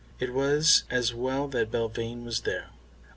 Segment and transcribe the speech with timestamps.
[0.19, 2.71] It was as well that Belvane was there.